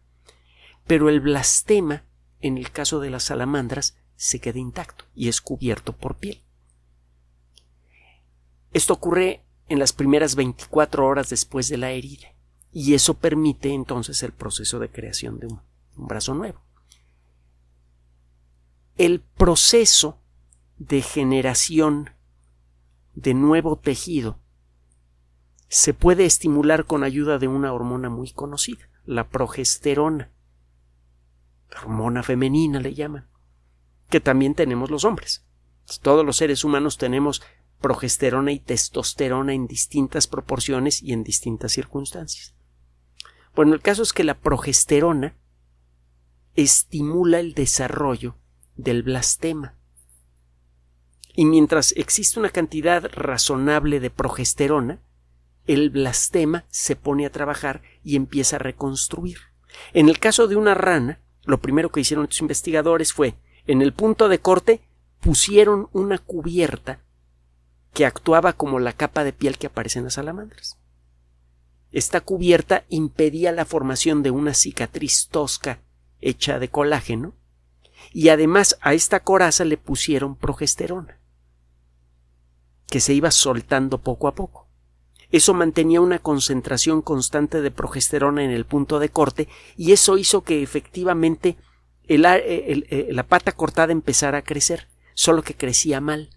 Pero 0.88 1.10
el 1.10 1.20
blastema, 1.20 2.06
en 2.40 2.58
el 2.58 2.72
caso 2.72 3.02
de 3.02 3.10
las 3.10 3.24
salamandras, 3.24 3.98
se 4.16 4.40
queda 4.40 4.60
intacto 4.60 5.04
y 5.14 5.28
es 5.28 5.42
cubierto 5.42 5.92
por 5.92 6.16
piel. 6.16 6.42
Esto 8.72 8.94
ocurre 8.94 9.44
en 9.68 9.80
las 9.80 9.92
primeras 9.92 10.36
24 10.36 11.06
horas 11.06 11.30
después 11.30 11.68
de 11.68 11.78
la 11.78 11.92
herida. 11.92 12.30
Y 12.72 12.94
eso 12.94 13.16
permite 13.16 13.74
entonces 13.74 14.24
el 14.24 14.32
proceso 14.32 14.80
de 14.80 14.90
creación 14.90 15.40
de 15.40 15.48
un, 15.48 15.62
brazo 15.96 16.34
nuevo. 16.34 16.62
El 18.98 19.22
proceso 19.22 20.20
de 20.78 21.02
generación 21.02 22.12
de 23.16 23.34
nuevo 23.34 23.78
tejido 23.78 24.40
se 25.68 25.94
puede 25.94 26.26
estimular 26.26 26.86
con 26.86 27.04
ayuda 27.04 27.40
de 27.40 27.48
una 27.48 27.74
hormona 27.74 28.10
muy 28.10 28.32
conocida, 28.32 28.90
la 29.06 29.28
progesterona. 29.30 30.32
Hormona 31.76 32.22
femenina 32.22 32.80
le 32.80 32.94
llaman, 32.94 33.28
que 34.10 34.20
también 34.20 34.54
tenemos 34.54 34.92
los 34.92 35.06
hombres. 35.06 35.44
Todos 36.02 36.24
los 36.24 36.38
seres 36.38 36.64
humanos 36.64 36.98
tenemos 36.98 37.42
progesterona 37.82 38.52
y 38.52 38.60
testosterona 38.60 39.54
en 39.54 39.68
distintas 39.68 40.28
proporciones 40.28 41.02
y 41.02 41.12
en 41.12 41.24
distintas 41.24 41.72
circunstancias. 41.72 42.56
Bueno, 43.56 43.74
el 43.74 43.82
caso 43.82 44.04
es 44.04 44.14
que 44.14 44.24
la 44.24 44.40
progesterona 44.40 45.36
estimula 46.56 47.40
el 47.40 47.54
desarrollo 47.54 48.36
del 48.76 49.04
blastema. 49.04 49.76
Y 51.36 51.46
mientras 51.46 51.94
existe 51.98 52.40
una 52.40 52.50
cantidad 52.50 53.10
razonable 53.12 54.00
de 54.00 54.10
progesterona, 54.10 55.00
el 55.66 55.90
blastema 55.90 56.66
se 56.70 56.96
pone 56.96 57.26
a 57.26 57.32
trabajar 57.32 57.82
y 58.04 58.16
empieza 58.16 58.58
a 58.58 58.60
reconstruir. 58.60 59.38
En 59.94 60.10
el 60.10 60.20
caso 60.20 60.48
de 60.48 60.56
una 60.56 60.76
rana, 60.76 61.20
lo 61.46 61.60
primero 61.60 61.90
que 61.90 62.02
hicieron 62.02 62.26
estos 62.26 62.42
investigadores 62.42 63.14
fue, 63.14 63.36
en 63.66 63.82
el 63.82 63.94
punto 63.94 64.30
de 64.30 64.40
corte, 64.40 64.82
pusieron 65.22 65.90
una 65.94 66.18
cubierta 66.20 67.00
que 67.94 68.06
actuaba 68.06 68.54
como 68.54 68.80
la 68.80 68.94
capa 68.94 69.24
de 69.24 69.34
piel 69.34 69.58
que 69.58 69.68
aparece 69.68 70.00
en 70.00 70.06
las 70.06 70.16
salamandras. 70.16 70.78
Esta 71.92 72.22
cubierta 72.22 72.86
impedía 72.90 73.52
la 73.52 73.66
formación 73.66 74.24
de 74.24 74.32
una 74.32 74.54
cicatriz 74.54 75.28
tosca 75.30 75.80
hecha 76.24 76.60
de 76.60 76.70
colágeno 76.70 77.34
y 78.12 78.30
además 78.30 78.78
a 78.82 78.94
esta 78.94 79.22
coraza 79.22 79.66
le 79.66 79.78
pusieron 79.78 80.36
progesterona 80.36 81.20
que 82.88 83.00
se 83.00 83.14
iba 83.14 83.32
soltando 83.32 84.02
poco 84.02 84.28
a 84.28 84.36
poco. 84.36 84.68
Eso 85.32 85.54
mantenía 85.54 86.00
una 86.00 86.20
concentración 86.20 87.02
constante 87.02 87.62
de 87.62 87.72
progesterona 87.72 88.44
en 88.44 88.52
el 88.52 88.66
punto 88.66 89.00
de 89.00 89.10
corte 89.10 89.48
y 89.76 89.92
eso 89.92 90.18
hizo 90.18 90.44
que 90.44 90.62
efectivamente 90.62 91.58
la 92.08 93.26
pata 93.28 93.52
cortada 93.54 93.92
empezara 93.92 94.40
a 94.40 94.44
crecer, 94.44 94.90
solo 95.16 95.42
que 95.42 95.56
crecía 95.56 96.02
mal 96.02 96.30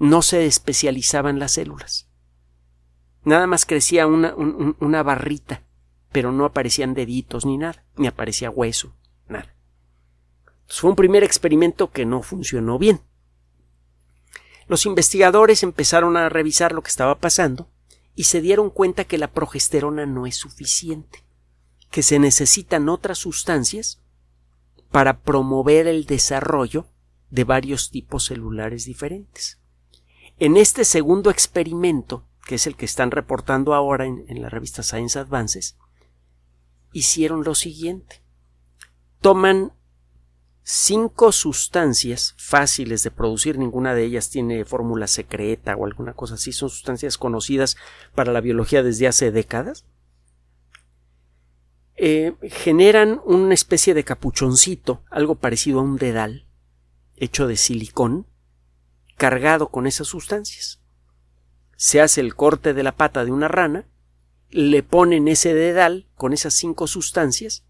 no 0.00 0.22
se 0.22 0.46
especializaban 0.46 1.38
las 1.38 1.52
células. 1.52 2.08
Nada 3.22 3.46
más 3.46 3.66
crecía 3.66 4.06
una, 4.06 4.34
una 4.34 5.02
barrita, 5.02 5.62
pero 6.12 6.32
no 6.32 6.44
aparecían 6.44 6.94
deditos 6.94 7.46
ni 7.46 7.56
nada, 7.58 7.84
ni 7.96 8.06
aparecía 8.06 8.50
hueso, 8.50 8.94
nada. 9.28 9.54
fue 10.68 10.90
un 10.90 10.96
primer 10.96 11.24
experimento 11.24 11.90
que 11.90 12.06
no 12.06 12.22
funcionó 12.22 12.78
bien. 12.78 13.00
Los 14.66 14.86
investigadores 14.86 15.62
empezaron 15.62 16.16
a 16.16 16.28
revisar 16.28 16.72
lo 16.72 16.82
que 16.82 16.90
estaba 16.90 17.18
pasando 17.18 17.68
y 18.14 18.24
se 18.24 18.40
dieron 18.40 18.70
cuenta 18.70 19.04
que 19.04 19.18
la 19.18 19.32
progesterona 19.32 20.06
no 20.06 20.26
es 20.26 20.36
suficiente, 20.36 21.24
que 21.90 22.02
se 22.02 22.18
necesitan 22.18 22.88
otras 22.88 23.18
sustancias 23.18 24.00
para 24.90 25.20
promover 25.20 25.86
el 25.86 26.06
desarrollo 26.06 26.86
de 27.30 27.44
varios 27.44 27.90
tipos 27.90 28.26
celulares 28.26 28.84
diferentes. 28.84 29.58
En 30.38 30.56
este 30.56 30.84
segundo 30.84 31.30
experimento, 31.30 32.24
que 32.46 32.56
es 32.56 32.66
el 32.66 32.76
que 32.76 32.84
están 32.84 33.10
reportando 33.10 33.74
ahora 33.74 34.06
en, 34.06 34.42
la 34.42 34.48
revista 34.48 34.82
Science 34.82 35.18
Advances, 35.18 35.76
hicieron 36.92 37.44
lo 37.44 37.54
siguiente. 37.54 38.22
Toman 39.20 39.72
cinco 40.62 41.32
sustancias 41.32 42.34
fáciles 42.38 43.02
de 43.02 43.10
producir, 43.10 43.58
ninguna 43.58 43.94
de 43.94 44.04
ellas 44.04 44.30
tiene 44.30 44.64
fórmula 44.64 45.06
secreta 45.06 45.76
o 45.76 45.84
alguna 45.84 46.14
cosa 46.14 46.34
así, 46.34 46.52
son 46.52 46.70
sustancias 46.70 47.18
conocidas 47.18 47.76
para 48.14 48.32
la 48.32 48.40
biología 48.40 48.82
desde 48.82 49.08
hace 49.08 49.30
décadas. 49.30 49.84
Eh, 51.96 52.34
generan 52.44 53.20
una 53.24 53.52
especie 53.52 53.92
de 53.92 54.04
capuchoncito, 54.04 55.02
algo 55.10 55.34
parecido 55.34 55.80
a 55.80 55.82
un 55.82 55.96
dedal, 55.96 56.46
hecho 57.16 57.46
de 57.46 57.56
silicón, 57.56 58.26
cargado 59.16 59.68
con 59.68 59.86
esas 59.86 60.06
sustancias. 60.06 60.80
Se 61.76 62.00
hace 62.00 62.22
el 62.22 62.34
corte 62.34 62.72
de 62.72 62.82
la 62.82 62.96
pata 62.96 63.24
de 63.24 63.32
una 63.32 63.48
rana, 63.48 63.89
le 64.50 64.82
ponen 64.82 65.28
ese 65.28 65.54
dedal 65.54 66.06
con 66.16 66.32
esas 66.32 66.54
cinco 66.54 66.86
sustancias 66.86 67.64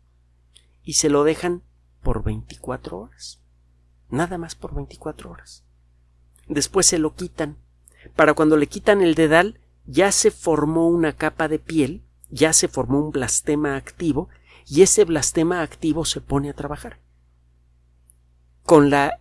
y 0.82 0.94
se 0.94 1.10
lo 1.10 1.24
dejan 1.24 1.62
por 2.02 2.22
24 2.22 2.98
horas. 2.98 3.40
Nada 4.08 4.38
más 4.38 4.54
por 4.54 4.74
24 4.74 5.30
horas. 5.30 5.64
Después 6.48 6.86
se 6.86 6.98
lo 6.98 7.14
quitan. 7.14 7.58
Para 8.16 8.34
cuando 8.34 8.56
le 8.56 8.66
quitan 8.66 9.02
el 9.02 9.14
dedal, 9.14 9.60
ya 9.86 10.10
se 10.10 10.30
formó 10.30 10.88
una 10.88 11.12
capa 11.12 11.48
de 11.48 11.58
piel, 11.58 12.02
ya 12.30 12.52
se 12.52 12.66
formó 12.66 12.98
un 13.00 13.12
blastema 13.12 13.76
activo, 13.76 14.28
y 14.66 14.82
ese 14.82 15.04
blastema 15.04 15.62
activo 15.62 16.04
se 16.04 16.20
pone 16.20 16.48
a 16.50 16.54
trabajar. 16.54 16.98
Con 18.64 18.90
la 18.90 19.20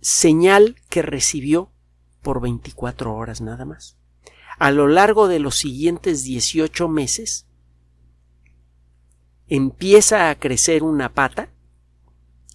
señal 0.00 0.76
que 0.88 1.02
recibió 1.02 1.70
por 2.22 2.40
24 2.40 3.14
horas 3.14 3.40
nada 3.40 3.64
más. 3.64 3.96
A 4.60 4.70
lo 4.72 4.88
largo 4.88 5.26
de 5.26 5.38
los 5.38 5.56
siguientes 5.56 6.22
18 6.22 6.86
meses, 6.86 7.46
empieza 9.48 10.28
a 10.28 10.34
crecer 10.34 10.82
una 10.82 11.14
pata 11.14 11.48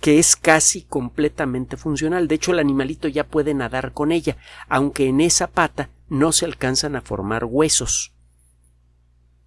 que 0.02 0.20
es 0.20 0.36
casi 0.36 0.84
completamente 0.84 1.78
funcional. 1.78 2.28
De 2.28 2.36
hecho, 2.36 2.52
el 2.52 2.60
animalito 2.60 3.08
ya 3.08 3.28
puede 3.28 3.56
nadar 3.56 3.92
con 3.94 4.12
ella, 4.12 4.38
aunque 4.70 5.08
en 5.08 5.20
esa 5.20 5.48
pata 5.48 5.90
no 6.08 6.32
se 6.32 6.46
alcanzan 6.46 6.96
a 6.96 7.02
formar 7.02 7.44
huesos. 7.44 8.14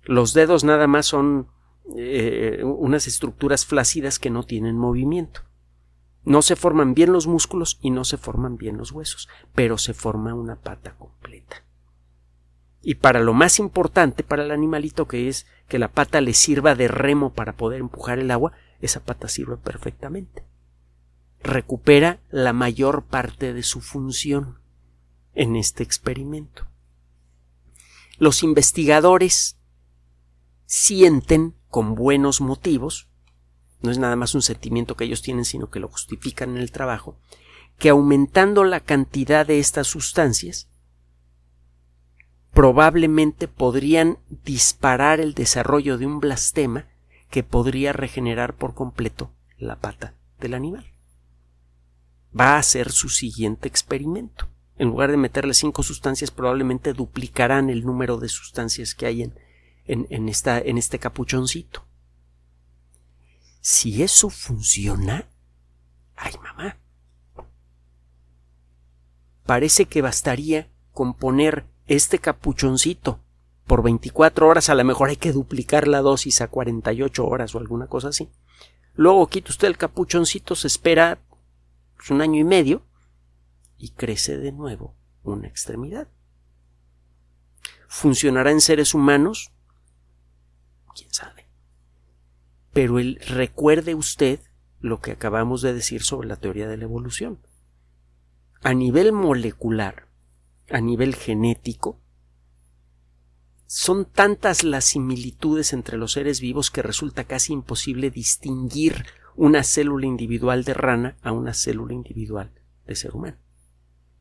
Los 0.03 0.35
dedos 0.35 0.65
nada 0.65 0.89
más 0.89 1.07
son 1.07 1.47
eh, 1.97 2.65
unas 2.65 3.07
estructuras 3.07 3.67
flácidas 3.67 4.19
que 4.19 4.31
no 4.31 4.43
tienen 4.43 4.77
movimiento. 4.77 5.43
No 6.25 6.43
se 6.43 6.57
forman 6.57 6.95
bien 6.95 7.13
los 7.13 7.29
músculos 7.29 7.79
y 7.81 7.91
no 7.91 8.03
se 8.03 8.17
forman 8.17 8.57
bien 8.57 8.79
los 8.79 8.91
huesos, 8.91 9.29
pero 9.55 9.79
se 9.79 9.95
forma 9.95 10.35
una 10.35 10.57
pata 10.57 10.97
completa. 10.99 11.68
Y 12.83 12.97
para 12.97 13.21
lo 13.21 13.35
más 13.35 13.59
importante 13.59 14.23
para 14.23 14.45
el 14.45 14.51
animalito 14.51 15.09
que 15.09 15.29
es 15.29 15.47
que 15.69 15.79
la 15.79 15.89
pata 15.89 16.21
le 16.21 16.35
sirva 16.35 16.75
de 16.75 16.89
remo 16.89 17.33
para 17.33 17.55
poder 17.55 17.81
empujar 17.81 18.19
el 18.19 18.31
agua, 18.31 18.53
esa 18.81 19.01
pata 19.01 19.29
sirve 19.29 19.57
perfectamente. 19.57 20.45
Recupera 21.43 22.21
la 22.31 22.53
mayor 22.53 23.05
parte 23.05 23.53
de 23.53 23.63
su 23.63 23.81
función 23.81 24.59
en 25.35 25.57
este 25.57 25.83
experimento. 25.83 26.67
Los 28.19 28.43
investigadores 28.43 29.59
sienten 30.67 31.55
con 31.69 31.95
buenos 31.95 32.41
motivos, 32.41 33.09
no 33.81 33.91
es 33.91 33.99
nada 33.99 34.17
más 34.17 34.35
un 34.35 34.43
sentimiento 34.43 34.97
que 34.97 35.05
ellos 35.05 35.23
tienen, 35.23 35.45
sino 35.45 35.71
que 35.71 35.79
lo 35.79 35.89
justifican 35.89 36.51
en 36.51 36.59
el 36.59 36.73
trabajo, 36.73 37.17
que 37.79 37.91
aumentando 37.91 38.65
la 38.65 38.81
cantidad 38.81 39.47
de 39.47 39.61
estas 39.61 39.87
sustancias, 39.87 40.69
probablemente 42.53 43.49
podrían 43.49 44.19
disparar 44.45 45.21
el 45.21 45.35
desarrollo 45.35 45.99
de 45.99 46.07
un 46.07 46.21
blastema 46.21 46.87
que 47.31 47.43
podría 47.43 47.93
regenerar 47.93 48.55
por 48.55 48.75
completo 48.75 49.31
la 49.59 49.77
pata 49.77 50.15
del 50.41 50.55
animal. 50.55 50.87
Va 52.39 52.59
a 52.59 52.63
ser 52.63 52.91
su 52.91 53.09
siguiente 53.09 53.69
experimento. 53.69 54.49
En 54.77 54.89
lugar 54.89 55.11
de 55.11 55.17
meterle 55.17 55.55
cinco 55.55 55.83
sustancias, 55.83 56.31
probablemente 56.31 56.93
duplicarán 56.93 57.69
el 57.69 57.85
número 57.85 58.19
de 58.19 58.29
sustancias 58.29 58.95
que 58.95 59.07
hay 59.07 59.23
en, 59.23 59.35
en, 59.87 60.29
esta, 60.29 60.59
en 60.59 60.79
este 60.79 60.99
capuchoncito. 60.99 61.85
Si 63.61 64.03
eso 64.03 64.31
funciona, 64.31 65.29
ay 66.15 66.33
mamá, 66.43 66.79
parece 69.45 69.87
que 69.87 70.01
bastaría 70.01 70.69
con 70.93 71.15
poner 71.15 71.67
este 71.89 72.19
capuchoncito 72.19 73.21
por 73.67 73.83
24 73.83 74.47
horas, 74.47 74.69
a 74.71 74.75
lo 74.75 74.85
mejor 74.85 75.11
hay 75.11 75.17
que 75.17 75.33
duplicar 75.33 75.89
la 75.89 76.01
dosis 76.01 76.41
a 76.41 76.49
48 76.49 77.27
horas 77.27 77.55
o 77.55 77.59
alguna 77.59 77.87
cosa 77.87 78.09
así. 78.09 78.31
Luego 78.95 79.27
quita 79.29 79.51
usted 79.51 79.69
el 79.69 79.77
capuchoncito, 79.77 80.55
se 80.55 80.67
espera 80.67 81.21
pues, 81.97 82.11
un 82.11 82.21
año 82.21 82.41
y 82.41 82.45
medio 82.45 82.83
y 83.77 83.91
crece 83.91 84.39
de 84.39 84.53
nuevo 84.53 84.97
una 85.23 85.49
extremidad. 85.49 86.09
¿Funcionará 87.87 88.51
en 88.51 88.61
seres 88.61 88.95
humanos? 88.95 89.53
¿Quién 90.95 91.13
sabe? 91.13 91.49
Pero 92.73 92.97
recuerde 93.29 93.95
usted 93.95 94.41
lo 94.81 95.01
que 95.01 95.13
acabamos 95.13 95.63
de 95.63 95.75
decir 95.75 96.03
sobre 96.03 96.29
la 96.29 96.37
teoría 96.37 96.69
de 96.69 96.77
la 96.77 96.85
evolución. 96.85 97.39
A 98.63 98.75
nivel 98.75 99.13
molecular, 99.13 100.08
a 100.71 100.81
nivel 100.81 101.15
genético, 101.15 102.01
son 103.67 104.07
tantas 104.07 104.65
las 104.65 104.87
similitudes 104.87 105.75
entre 105.75 105.99
los 105.99 106.13
seres 106.13 106.41
vivos 106.41 106.71
que 106.71 106.83
resulta 106.83 107.25
casi 107.25 107.53
imposible 107.53 108.11
distinguir 108.11 109.05
una 109.37 109.63
célula 109.63 110.07
individual 110.07 110.65
de 110.65 110.75
rana 110.75 111.17
a 111.23 111.33
una 111.33 111.53
célula 111.53 111.93
individual 111.93 112.51
de 112.87 112.97
ser 112.97 113.15
humano. 113.15 113.37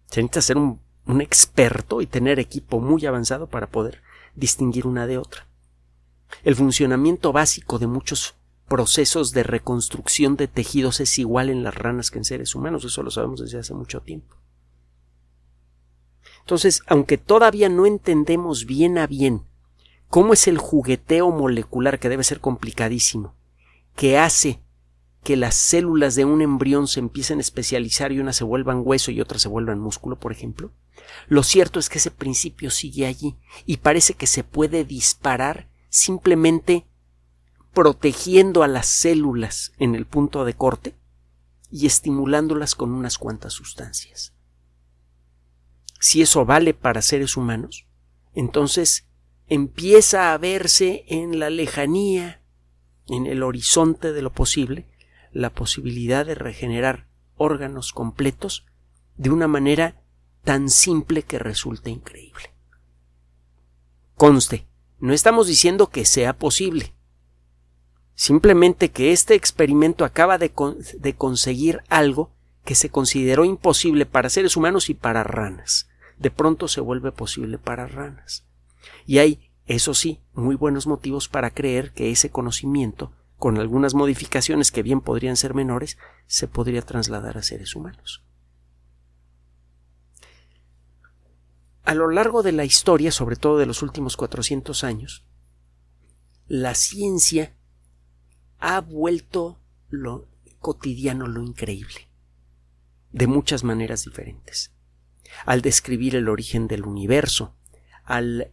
Se 0.07 0.21
necesita 0.21 0.41
ser 0.41 0.57
un, 0.57 0.81
un 1.05 1.21
experto 1.21 2.01
y 2.01 2.07
tener 2.07 2.39
equipo 2.39 2.81
muy 2.81 3.05
avanzado 3.05 3.47
para 3.47 3.67
poder 3.67 4.01
distinguir 4.35 4.85
una 4.85 5.07
de 5.07 5.17
otra. 5.17 5.47
El 6.43 6.55
funcionamiento 6.55 7.31
básico 7.31 7.79
de 7.79 7.87
muchos 7.87 8.35
procesos 8.67 9.31
de 9.31 9.43
reconstrucción 9.43 10.35
de 10.35 10.47
tejidos 10.47 10.99
es 10.99 11.17
igual 11.19 11.49
en 11.49 11.63
las 11.63 11.73
ranas 11.73 12.11
que 12.11 12.17
en 12.17 12.25
seres 12.25 12.53
humanos, 12.53 12.83
eso 12.83 13.01
lo 13.01 13.11
sabemos 13.11 13.39
desde 13.39 13.59
hace 13.59 13.73
mucho 13.73 14.01
tiempo. 14.01 14.35
Entonces, 16.47 16.81
aunque 16.87 17.17
todavía 17.17 17.67
no 17.67 17.85
entendemos 17.85 18.65
bien 18.65 18.97
a 18.97 19.05
bien 19.05 19.43
cómo 20.07 20.31
es 20.31 20.47
el 20.47 20.57
jugueteo 20.57 21.29
molecular, 21.29 21.99
que 21.99 22.07
debe 22.07 22.23
ser 22.23 22.39
complicadísimo, 22.39 23.35
que 23.97 24.17
hace 24.17 24.61
que 25.23 25.35
las 25.35 25.55
células 25.55 26.15
de 26.15 26.23
un 26.23 26.41
embrión 26.41 26.87
se 26.87 27.01
empiecen 27.01 27.39
a 27.39 27.41
especializar 27.41 28.13
y 28.13 28.21
unas 28.21 28.37
se 28.37 28.45
vuelvan 28.45 28.81
hueso 28.81 29.11
y 29.11 29.19
otras 29.19 29.41
se 29.41 29.49
vuelvan 29.49 29.81
músculo, 29.81 30.17
por 30.17 30.31
ejemplo, 30.31 30.71
lo 31.27 31.43
cierto 31.43 31.79
es 31.79 31.89
que 31.89 31.97
ese 31.97 32.11
principio 32.11 32.71
sigue 32.71 33.07
allí 33.07 33.35
y 33.65 33.75
parece 33.75 34.13
que 34.13 34.25
se 34.25 34.45
puede 34.45 34.85
disparar 34.85 35.67
simplemente 35.89 36.85
protegiendo 37.73 38.63
a 38.63 38.69
las 38.69 38.87
células 38.87 39.73
en 39.79 39.95
el 39.95 40.05
punto 40.05 40.45
de 40.45 40.53
corte 40.53 40.95
y 41.69 41.87
estimulándolas 41.87 42.73
con 42.73 42.93
unas 42.93 43.17
cuantas 43.17 43.51
sustancias 43.51 44.36
si 45.99 46.21
eso 46.21 46.45
vale 46.45 46.73
para 46.73 47.01
seres 47.01 47.37
humanos, 47.37 47.85
entonces 48.33 49.07
empieza 49.47 50.33
a 50.33 50.37
verse 50.37 51.05
en 51.07 51.39
la 51.39 51.49
lejanía, 51.49 52.41
en 53.07 53.25
el 53.25 53.43
horizonte 53.43 54.13
de 54.13 54.21
lo 54.21 54.31
posible, 54.33 54.85
la 55.31 55.49
posibilidad 55.49 56.25
de 56.25 56.35
regenerar 56.35 57.07
órganos 57.35 57.93
completos 57.93 58.65
de 59.15 59.29
una 59.29 59.47
manera 59.47 60.01
tan 60.43 60.69
simple 60.69 61.23
que 61.23 61.39
resulte 61.39 61.89
increíble. 61.89 62.53
Conste, 64.15 64.67
no 64.99 65.13
estamos 65.13 65.47
diciendo 65.47 65.87
que 65.89 66.05
sea 66.05 66.37
posible, 66.37 66.93
simplemente 68.15 68.89
que 68.89 69.11
este 69.11 69.35
experimento 69.35 70.05
acaba 70.05 70.37
de, 70.37 70.51
de 70.97 71.15
conseguir 71.15 71.81
algo 71.87 72.31
que 72.65 72.75
se 72.75 72.89
consideró 72.89 73.45
imposible 73.45 74.05
para 74.05 74.29
seres 74.29 74.57
humanos 74.57 74.89
y 74.89 74.93
para 74.93 75.23
ranas. 75.23 75.86
De 76.17 76.31
pronto 76.31 76.67
se 76.67 76.81
vuelve 76.81 77.11
posible 77.11 77.57
para 77.57 77.87
ranas. 77.87 78.45
Y 79.05 79.19
hay, 79.19 79.51
eso 79.65 79.93
sí, 79.93 80.21
muy 80.33 80.55
buenos 80.55 80.87
motivos 80.87 81.27
para 81.27 81.51
creer 81.51 81.91
que 81.93 82.11
ese 82.11 82.29
conocimiento 82.29 83.11
con 83.37 83.59
algunas 83.59 83.93
modificaciones 83.93 84.71
que 84.71 84.83
bien 84.83 85.01
podrían 85.01 85.37
ser 85.37 85.53
menores, 85.53 85.97
se 86.25 86.47
podría 86.47 86.81
trasladar 86.81 87.37
a 87.37 87.43
seres 87.43 87.75
humanos. 87.75 88.23
A 91.83 91.93
lo 91.93 92.09
largo 92.09 92.43
de 92.43 92.51
la 92.51 92.65
historia, 92.65 93.11
sobre 93.11 93.37
todo 93.37 93.57
de 93.57 93.65
los 93.65 93.81
últimos 93.81 94.17
400 94.17 94.83
años, 94.83 95.23
la 96.47 96.73
ciencia 96.75 97.55
ha 98.59 98.81
vuelto 98.81 99.59
lo 99.89 100.27
cotidiano, 100.59 101.27
lo 101.27 101.43
increíble, 101.43 102.09
de 103.11 103.27
muchas 103.27 103.63
maneras 103.63 104.03
diferentes. 104.03 104.73
Al 105.45 105.61
describir 105.61 106.15
el 106.15 106.29
origen 106.29 106.67
del 106.67 106.83
universo, 106.83 107.55
al 108.03 108.51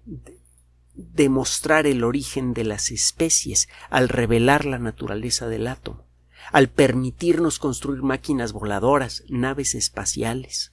demostrar 0.94 1.86
el 1.86 2.04
origen 2.04 2.54
de 2.54 2.64
las 2.64 2.90
especies, 2.90 3.68
al 3.90 4.08
revelar 4.08 4.64
la 4.64 4.78
naturaleza 4.78 5.48
del 5.48 5.66
átomo, 5.66 6.06
al 6.52 6.68
permitirnos 6.68 7.58
construir 7.58 8.02
máquinas 8.02 8.52
voladoras, 8.52 9.24
naves 9.28 9.74
espaciales. 9.74 10.72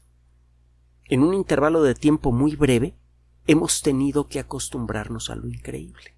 En 1.05 1.23
un 1.23 1.33
intervalo 1.33 1.81
de 1.83 1.95
tiempo 1.95 2.31
muy 2.31 2.55
breve, 2.55 2.95
hemos 3.47 3.81
tenido 3.81 4.27
que 4.27 4.39
acostumbrarnos 4.39 5.29
a 5.29 5.35
lo 5.35 5.47
increíble. 5.47 6.15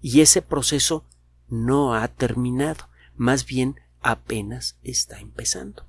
Y 0.00 0.20
ese 0.20 0.42
proceso 0.42 1.04
no 1.48 1.94
ha 1.94 2.08
terminado, 2.08 2.88
más 3.16 3.46
bien 3.46 3.80
apenas 4.00 4.78
está 4.82 5.20
empezando. 5.20 5.86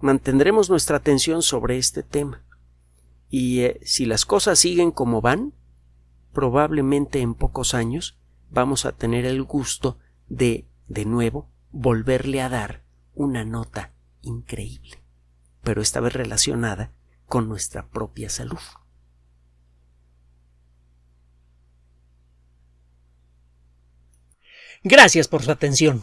Mantendremos 0.00 0.70
nuestra 0.70 0.96
atención 0.96 1.42
sobre 1.42 1.76
este 1.76 2.02
tema 2.02 2.44
y 3.28 3.60
eh, 3.60 3.80
si 3.84 4.06
las 4.06 4.24
cosas 4.24 4.58
siguen 4.58 4.92
como 4.92 5.20
van, 5.20 5.52
probablemente 6.32 7.20
en 7.20 7.34
pocos 7.34 7.74
años 7.74 8.16
vamos 8.50 8.84
a 8.84 8.92
tener 8.92 9.24
el 9.26 9.42
gusto 9.42 9.98
de, 10.28 10.66
de 10.86 11.04
nuevo, 11.04 11.50
volverle 11.70 12.40
a 12.40 12.48
dar 12.48 12.84
una 13.14 13.44
nota 13.44 13.92
increíble, 14.22 15.02
pero 15.62 15.82
esta 15.82 16.00
vez 16.00 16.12
relacionada 16.12 16.92
con 17.26 17.48
nuestra 17.48 17.88
propia 17.88 18.30
salud. 18.30 18.58
Gracias 24.84 25.26
por 25.26 25.42
su 25.42 25.50
atención. 25.50 26.02